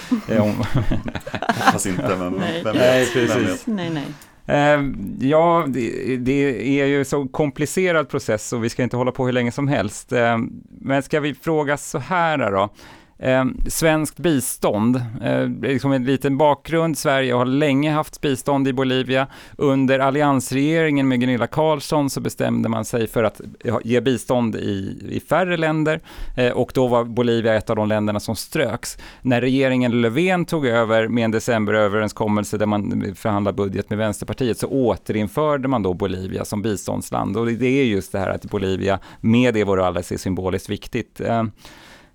[1.73, 2.63] Fast inte, men nej.
[2.65, 2.83] vem vet?
[2.83, 3.67] Nej, precis.
[3.67, 4.07] Nej, nej.
[4.49, 9.27] Uh, ja, det, det, är ju så komplicerad process och vi ska inte hålla på
[9.27, 10.13] hur länge som helst.
[10.13, 10.19] Uh,
[10.81, 12.71] men ska vi fråga så här då?
[13.23, 16.99] Eh, svenskt bistånd, eh, liksom en liten bakgrund.
[16.99, 19.27] Sverige har länge haft bistånd i Bolivia.
[19.57, 23.41] Under alliansregeringen med Gunilla Carlsson så bestämde man sig för att
[23.85, 26.01] ge bistånd i, i färre länder
[26.37, 28.99] eh, och då var Bolivia ett av de länderna som ströks.
[29.23, 34.67] När regeringen Löfven tog över med en decemberöverenskommelse där man förhandlade budget med Vänsterpartiet så
[34.67, 39.55] återinförde man då Bolivia som biståndsland och det är just det här att Bolivia med
[39.55, 41.21] det Morales är symboliskt viktigt.
[41.21, 41.51] Ehm,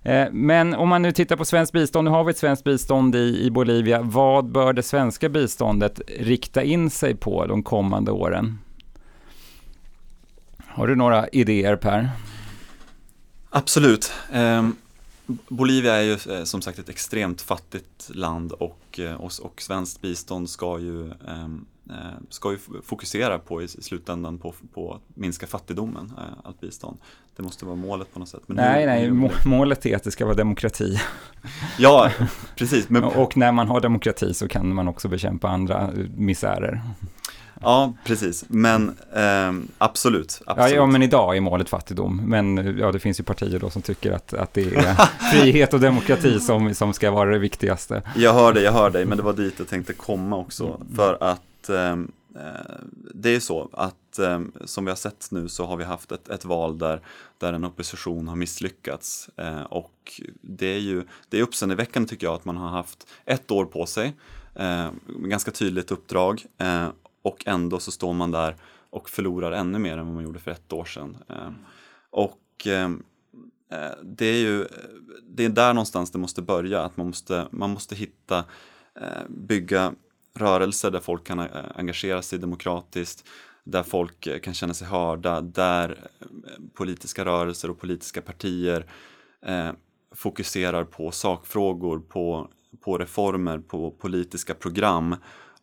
[0.02, 3.14] Eh, men om man nu tittar på svenskt bistånd, nu har vi ett svenskt bistånd
[3.14, 4.02] i, i Bolivia.
[4.02, 8.58] Vad bör det svenska biståndet rikta in sig på de kommande åren?
[10.66, 12.10] Har du några idéer Per?
[13.50, 14.12] Absolut.
[14.32, 14.76] Ehm,
[15.48, 20.00] Bolivia är ju eh, som sagt ett extremt fattigt land och, eh, och, och svenskt
[20.00, 25.46] bistånd ska ju ehm, Eh, ska ju fokusera på i slutändan på, på att minska
[25.46, 26.12] fattigdomen,
[26.44, 26.98] allt bistånd.
[27.36, 28.42] Det måste vara målet på något sätt.
[28.46, 31.00] Men nej, hur, nej, hur målet är att det ska vara demokrati.
[31.78, 32.10] Ja,
[32.56, 32.88] precis.
[32.88, 33.04] Men...
[33.04, 36.80] och när man har demokrati så kan man också bekämpa andra misärer.
[37.60, 38.44] Ja, precis.
[38.48, 40.42] Men eh, absolut.
[40.46, 40.46] absolut.
[40.46, 42.22] Ja, ja, men idag är målet fattigdom.
[42.24, 44.94] Men ja, det finns ju partier då som tycker att, att det är
[45.32, 48.02] frihet och demokrati som, som ska vara det viktigaste.
[48.16, 50.80] Jag hör dig, jag hör dig, men det var dit jag tänkte komma också.
[50.96, 52.76] För att ehm, eh,
[53.14, 56.28] det är så att eh, som vi har sett nu så har vi haft ett,
[56.28, 57.00] ett val där,
[57.38, 59.30] där en opposition har misslyckats.
[59.36, 63.50] Eh, och det är ju det är uppseendeväckande tycker jag att man har haft ett
[63.50, 64.16] år på sig,
[64.54, 66.88] eh, ganska tydligt uppdrag eh,
[67.22, 68.56] och ändå så står man där
[68.90, 71.16] och förlorar ännu mer än vad man gjorde för ett år sedan.
[71.28, 71.54] Ehm,
[72.10, 73.02] och ehm,
[73.72, 74.66] eh, det är ju
[75.22, 78.38] det är där någonstans det måste börja, att man måste, man måste hitta,
[79.00, 79.92] eh, bygga
[80.34, 83.28] rörelser där folk kan eh, engagera sig demokratiskt,
[83.64, 86.08] där folk kan känna sig hörda, där
[86.74, 88.86] politiska rörelser och politiska partier
[90.14, 92.48] fokuserar på sakfrågor, på,
[92.80, 95.16] på reformer, på politiska program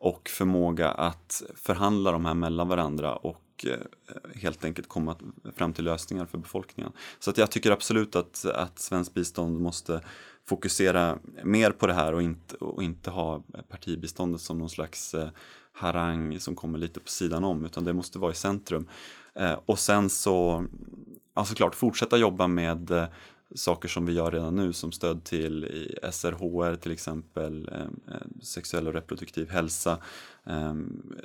[0.06, 3.80] och förmåga att förhandla de här mellan varandra och eh,
[4.42, 5.16] helt enkelt komma
[5.56, 6.92] fram till lösningar för befolkningen.
[7.20, 10.02] Så att jag tycker absolut att, att svenskt bistånd måste
[10.48, 15.30] fokusera mer på det här och inte, och inte ha partibiståndet som någon slags eh,
[15.72, 18.90] harang som kommer lite på sidan om, utan det måste vara i centrum.
[19.36, 20.66] Eh, och sen så,
[21.36, 23.08] ja såklart, fortsätta jobba med
[23.56, 28.22] saker som vi gör redan nu som stöd till i SRHR till exempel, eh, eh,
[28.42, 29.98] sexuell och reproduktiv hälsa,
[30.44, 30.74] eh,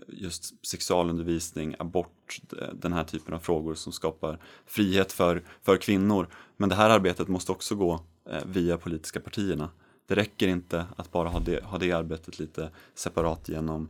[0.09, 2.41] just sexualundervisning, abort,
[2.73, 6.29] den här typen av frågor som skapar frihet för, för kvinnor.
[6.57, 8.01] Men det här arbetet måste också gå
[8.47, 9.71] via politiska partierna.
[10.07, 13.89] Det räcker inte att bara ha det, ha det arbetet lite separat genom,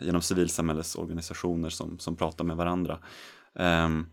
[0.00, 2.98] genom civilsamhällesorganisationer som, som pratar med varandra.
[3.54, 4.06] Ehm,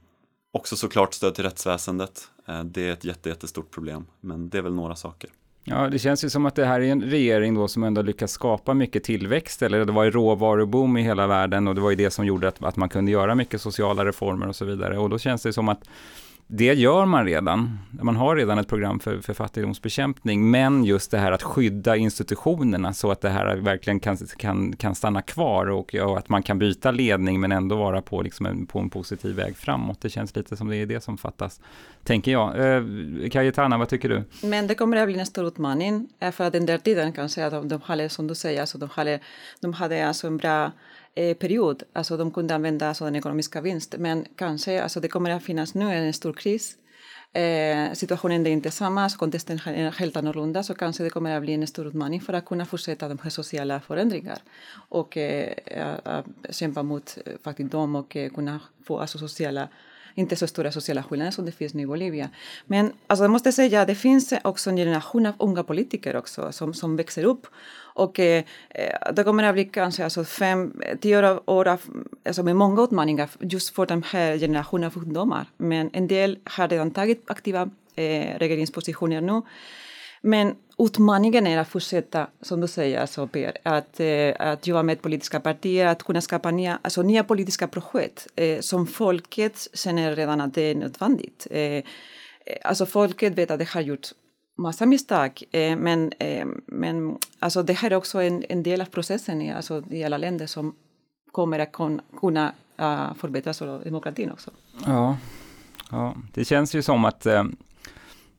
[0.51, 2.29] också såklart stöd till rättsväsendet.
[2.47, 5.29] Eh, det är ett jätte, jättestort problem, men det är väl några saker.
[5.67, 8.31] Ja, det känns ju som att det här är en regering då som ändå lyckas
[8.31, 11.95] skapa mycket tillväxt, eller det var ju råvaruboom i hela världen och det var ju
[11.95, 14.97] det som gjorde att, att man kunde göra mycket sociala reformer och så vidare.
[14.97, 15.89] Och då känns det som att
[16.47, 17.79] det gör man redan.
[18.01, 22.93] Man har redan ett program för, för fattigdomsbekämpning, men just det här att skydda institutionerna
[22.93, 26.59] så att det här verkligen kan, kan, kan stanna kvar och, och att man kan
[26.59, 30.01] byta ledning men ändå vara på, liksom en, på en positiv väg framåt.
[30.01, 31.61] Det känns lite som det är det som fattas,
[32.03, 32.59] tänker jag.
[32.59, 32.83] Eh,
[33.29, 34.23] Kajetana, vad tycker du?
[34.47, 37.45] Men det kommer att bli en stor utmaning, eh, för att den där tiden kanske
[37.45, 39.19] att de, de hade, som du säger, alltså de hade,
[39.59, 40.71] de hade alltså en bra
[41.15, 41.83] eh, period.
[41.93, 43.95] Alltså de kunde använda alltså, den ekonomiska vinst.
[43.97, 46.77] Men kanske, alltså det kommer att finnas nu en stor kris.
[47.33, 51.41] Eh, situationen är inte samma, så kontexten är helt annorlunda, så kanske det kommer att
[51.41, 54.39] bli en stor utmaning för att kunna fortsätta de här sociala förändringarna
[54.89, 55.53] och eh,
[56.49, 59.67] kämpa mot eh, fattigdom och eh, kunna få alltså, sociala
[60.15, 62.29] inte så stora sociala skillnader som det finns nu i Bolivia.
[62.65, 66.51] Men alltså, jag måste säga att det finns också en generation av unga politiker också
[66.51, 67.47] som, som växer upp
[67.95, 71.81] och eh, eh det kommer att bli kanske alltså fem, tio år av,
[72.25, 75.45] alltså med många utmaningar just för den här generationen av ungdomar.
[75.57, 79.41] Men en del har redan tagit aktiva eh, regeringspositioner nu.
[80.25, 85.01] Men utmaningen är att fortsätta, som du säger, alltså, Per, att, eh, att jobba med
[85.01, 90.41] politiska partier, att kunna skapa nya, alltså, nya politiska projekt eh, som folket känner redan
[90.41, 91.47] att det är nödvändigt.
[91.51, 91.83] Eh, eh,
[92.63, 94.07] alltså folket vet att det har gjort
[94.57, 98.85] massa misstag, eh, men, eh, men alltså, det här är också en, en del av
[98.85, 100.75] processen i, alltså, i alla länder som
[101.31, 104.51] kommer att kun, kunna eh, uh, förbättra demokratin också.
[104.85, 105.17] Ja,
[105.91, 107.43] ja, det känns ju som att eh,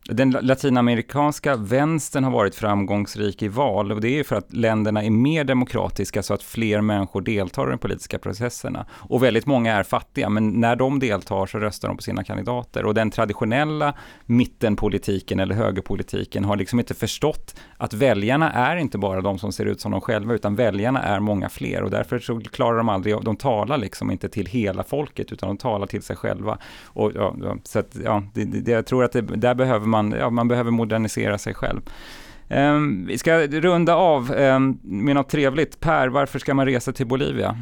[0.08, 5.10] den latinamerikanska vänstern har varit framgångsrik i val och det är för att länderna är
[5.10, 8.86] mer demokratiska så att fler människor deltar i de politiska processerna.
[8.92, 12.84] Och väldigt många är fattiga, men när de deltar så röstar de på sina kandidater.
[12.84, 13.94] Och den traditionella
[14.26, 19.66] mittenpolitiken eller högerpolitiken har liksom inte förstått att väljarna är inte bara de som ser
[19.66, 23.16] ut som de själva, utan väljarna är många fler och därför så klarar de aldrig,
[23.22, 26.58] de talar liksom inte till hela folket, utan de talar till sig själva.
[26.84, 30.12] Och, ja, så att, ja, det, det, jag tror att det, där behöver man man,
[30.12, 31.80] ja, man behöver modernisera sig själv.
[32.50, 35.80] Um, vi ska runda av um, med något trevligt.
[35.80, 37.56] Per, varför ska man resa till Bolivia?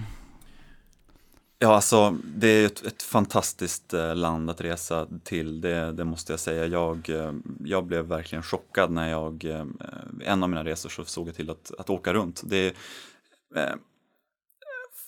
[1.59, 6.33] Ja, alltså det är ett, ett fantastiskt eh, land att resa till, det, det, måste
[6.33, 6.67] jag säga.
[6.67, 7.33] Jag, eh,
[7.65, 9.65] jag blev verkligen chockad när jag, eh,
[10.25, 12.43] en av mina resor så såg jag till att, att åka runt.
[12.45, 12.73] Det är
[13.57, 13.75] eh,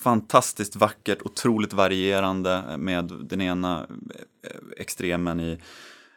[0.02, 3.86] fantastiskt vackert, otroligt varierande med den ena
[4.76, 5.58] extremen i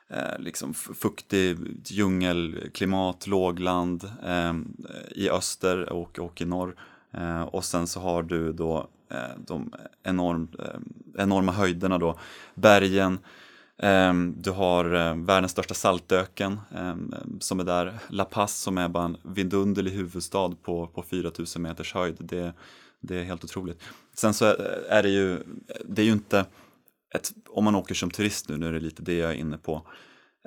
[0.10, 4.54] eh, liksom fuktig djungelklimat, lågland eh,
[5.16, 6.76] i öster och, och i norr.
[7.12, 12.20] Eh, och sen så har du då eh, de enorm, eh, enorma höjderna då,
[12.56, 13.20] bergen,
[13.78, 16.96] eh, du har eh, världens största saltöken eh,
[17.40, 21.94] som är där, La Paz som är bara en vidunderlig huvudstad på, på 4000 meters
[21.94, 22.16] höjd.
[22.20, 22.54] Det,
[23.00, 23.82] det är helt otroligt.
[24.14, 24.46] Sen så
[24.90, 25.40] är det ju,
[25.86, 26.46] det är ju inte,
[27.16, 29.58] ett, om man åker som turist nu, nu är det lite det jag är inne
[29.58, 29.88] på,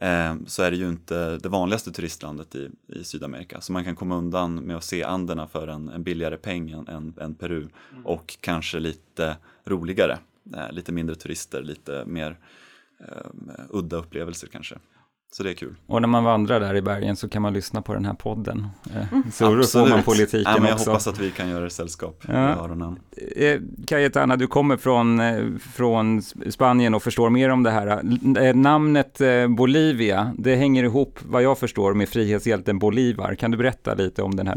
[0.00, 3.60] eh, så är det ju inte det vanligaste turistlandet i, i Sydamerika.
[3.60, 7.14] Så man kan komma undan med att se Anderna för en, en billigare peng än,
[7.20, 8.06] än, Peru mm.
[8.06, 10.18] och kanske lite roligare,
[10.54, 12.38] eh, lite mindre turister, lite mer
[13.00, 14.78] eh, udda upplevelser kanske.
[15.36, 15.74] Så det är kul.
[15.86, 18.66] Och när man vandrar där i bergen så kan man lyssna på den här podden.
[18.94, 19.24] Eh, mm.
[19.32, 20.90] Så då får man politiken ja, men jag också.
[20.90, 22.34] hoppas att vi kan göra sällskap ja.
[22.34, 22.98] öronen.
[23.36, 28.02] Eh, Cayetana, du kommer från, eh, från Spanien och förstår mer om det här.
[28.52, 33.34] Namnet Bolivia, det hänger ihop, vad jag förstår, med frihetshjälten Bolivar.
[33.34, 34.56] Kan du berätta lite om den här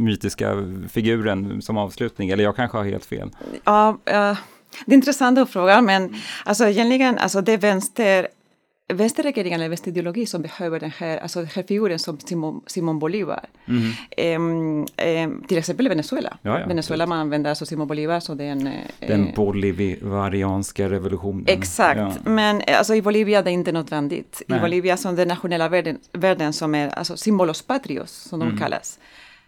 [0.00, 0.54] mytiska
[0.88, 2.28] figuren som avslutning?
[2.28, 3.30] Eller jag kanske har helt fel.
[3.64, 4.38] Ja, uh,
[4.86, 8.28] det är intressant fråga, men alltså egentligen, alltså det vänster
[8.88, 13.44] vänsterregeringen eller västideologi som behöver den här, alltså den här figuren som Simon, Simon Bolivar.
[13.66, 14.42] Mm.
[14.42, 14.86] Um,
[15.24, 16.38] um, till exempel Venezuela.
[16.42, 18.66] Ja, ja, Venezuela man använder alltså Simon Bolivar så det är en...
[18.66, 21.44] Eh, den bolivarianska revolutionen.
[21.48, 22.30] Exakt, ja.
[22.30, 24.42] men alltså i Bolivia det är inte nödvändigt.
[24.46, 24.58] Nej.
[24.58, 28.58] I Bolivia som den nationella världen, världen som är alltså symbolos patrios som de mm.
[28.58, 28.98] kallas.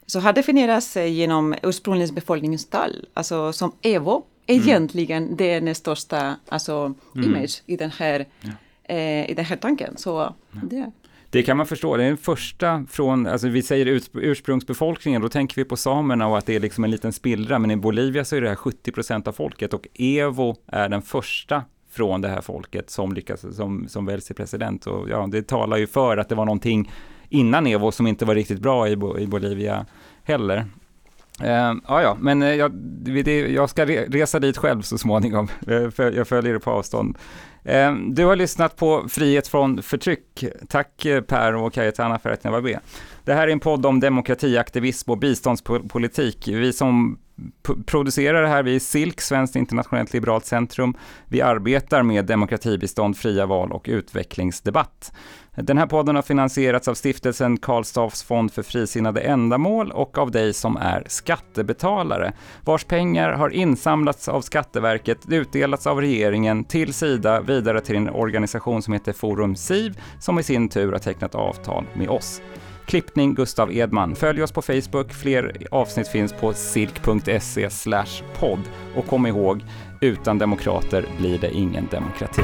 [0.06, 4.62] Så har definierats genom ursprungligen befolkningstal, alltså som Evo, mm.
[4.62, 7.30] egentligen är den största alltså, mm.
[7.30, 8.26] image i den här
[8.90, 9.96] eh, i den här tanken.
[9.96, 10.90] Så det.
[11.32, 15.56] Det kan man förstå, det är den första från, alltså vi säger ursprungsbefolkningen, då tänker
[15.56, 18.36] vi på samerna och att det är liksom en liten spillra, men i Bolivia så
[18.36, 22.40] är det här 70 procent av folket och Evo är den första från det här
[22.40, 24.86] folket som lyckas, som, som väljs till president.
[24.86, 26.92] Och ja, det talar ju för att det var någonting
[27.28, 29.86] innan Evo som inte var riktigt bra i, i Bolivia
[30.24, 30.66] heller.
[31.42, 32.72] Uh, ja, ja, men uh, jag,
[33.24, 35.48] det, jag ska re, resa dit själv så småningom.
[35.68, 37.16] Uh, för, jag följer det på avstånd.
[37.64, 40.44] Ehm, du har lyssnat på Frihet från förtryck.
[40.68, 42.78] Tack eh, Per och Cayetana för att ni var med.
[43.24, 46.48] Det här är en podd om demokratiaktivism och biståndspolitik.
[46.48, 47.18] Vi som
[47.86, 50.94] producerar det här, vi är SILK, Svenskt internationellt liberalt centrum.
[51.28, 55.12] Vi arbetar med demokratibistånd, fria val och utvecklingsdebatt.
[55.54, 60.30] Den här podden har finansierats av stiftelsen Karl Staffs fond för frisinnade ändamål och av
[60.30, 62.32] dig som är skattebetalare,
[62.64, 68.82] vars pengar har insamlats av Skatteverket, utdelats av regeringen till Sida, vidare till en organisation
[68.82, 72.42] som heter Forum SIV, som i sin tur har tecknat avtal med oss.
[72.90, 74.16] Klippning Gustav Edman.
[74.16, 75.12] Följ oss på Facebook.
[75.12, 77.68] Fler avsnitt finns på silk.se
[78.38, 78.60] podd.
[78.96, 79.64] Och kom ihåg,
[80.00, 82.42] utan demokrater blir det ingen demokrati.